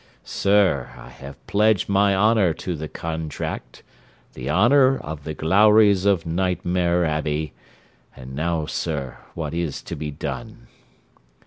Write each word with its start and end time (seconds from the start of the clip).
Sir, 0.25 0.89
I 0.97 1.09
have 1.09 1.45
pledged 1.45 1.87
my 1.87 2.15
honour 2.15 2.55
to 2.55 2.75
the 2.75 2.87
contract 2.87 3.83
the 4.33 4.49
honour 4.49 4.97
of 4.97 5.25
the 5.25 5.35
Glowries 5.35 6.07
of 6.07 6.25
Nightmare 6.25 7.05
Abbey: 7.05 7.53
and 8.15 8.33
now, 8.35 8.65
sir, 8.65 9.19
what 9.35 9.53
is 9.53 9.79
to 9.83 9.95
be 9.95 10.09
done?' 10.09 10.65